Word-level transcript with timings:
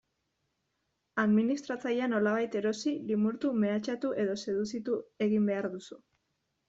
Administratzailea 1.23 2.07
nolabait 2.13 2.57
erosi, 2.61 2.93
limurtu, 3.11 3.51
mehatxatu 3.65 4.15
edo 4.25 4.39
seduzitu 4.47 4.97
egin 5.27 5.47
behar 5.51 5.69
duzu. 5.77 6.01